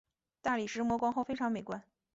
[0.41, 1.79] 大理石磨光后非常美观。